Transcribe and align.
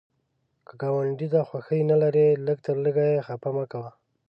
که 0.65 0.73
ګاونډي 0.81 1.27
ته 1.33 1.39
خوښي 1.49 1.79
نه 1.91 1.95
لرې، 2.01 2.27
لږ 2.45 2.57
تر 2.67 2.75
لږه 2.85 3.05
یې 3.11 3.23
خفه 3.27 3.49
مه 3.57 3.65
کوه 3.71 3.91